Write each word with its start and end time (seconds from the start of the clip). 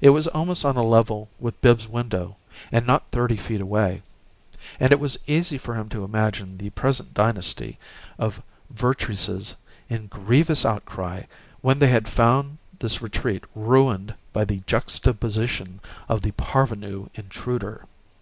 It 0.00 0.08
was 0.08 0.26
almost 0.26 0.64
on 0.64 0.78
a 0.78 0.82
level 0.82 1.28
with 1.38 1.60
Bibbs's 1.60 1.86
window 1.86 2.38
and 2.72 2.86
not 2.86 3.10
thirty 3.12 3.36
feet 3.36 3.60
away; 3.60 4.00
and 4.80 4.90
it 4.90 4.98
was 4.98 5.18
easy 5.26 5.58
for 5.58 5.74
him 5.74 5.90
to 5.90 6.02
imagine 6.02 6.56
the 6.56 6.70
present 6.70 7.12
dynasty 7.12 7.78
of 8.18 8.40
Vertreeses 8.74 9.56
in 9.90 10.06
grievous 10.06 10.64
outcry 10.64 11.24
when 11.60 11.78
they 11.78 11.88
had 11.88 12.08
found 12.08 12.56
this 12.78 13.02
retreat 13.02 13.44
ruined 13.54 14.14
by 14.32 14.46
the 14.46 14.62
juxtaposition 14.66 15.80
of 16.08 16.22
the 16.22 16.32
parvenu 16.32 17.10
intruder. 17.14 17.84